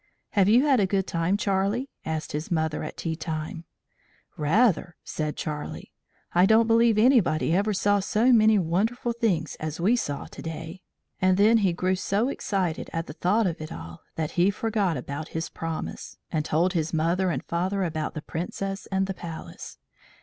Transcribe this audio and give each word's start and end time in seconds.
"Have 0.31 0.49
you 0.49 0.65
had 0.65 0.79
a 0.79 0.87
good 0.87 1.05
time, 1.05 1.37
Charlie?" 1.37 1.91
asked 2.05 2.31
his 2.31 2.49
mother 2.49 2.81
at 2.83 2.97
tea 2.97 3.15
time. 3.15 3.65
"Rather!" 4.35 4.95
said 5.03 5.35
Charlie. 5.37 5.93
"I 6.33 6.47
don't 6.47 6.65
believe 6.65 6.97
anybody 6.97 7.53
ever 7.53 7.71
saw 7.71 7.99
so 7.99 8.33
many 8.33 8.57
wonderful 8.57 9.13
things 9.13 9.55
as 9.59 9.79
we 9.79 9.95
saw 9.95 10.25
to 10.25 10.41
day." 10.41 10.81
And 11.21 11.37
then 11.37 11.57
he 11.59 11.71
grew 11.71 11.95
so 11.95 12.29
excited 12.29 12.89
at 12.91 13.05
the 13.05 13.13
thought 13.13 13.45
of 13.45 13.61
it 13.61 13.71
all 13.71 14.01
that 14.15 14.31
he 14.31 14.49
forgot 14.49 14.97
about 14.97 15.27
his 15.37 15.49
promise, 15.49 16.17
and 16.31 16.43
told 16.43 16.73
his 16.73 16.91
mother 16.95 17.29
and 17.29 17.43
father 17.45 17.83
about 17.83 18.15
the 18.15 18.23
Princess 18.23 18.87
and 18.87 19.05
the 19.05 19.13
Palace. 19.13 19.77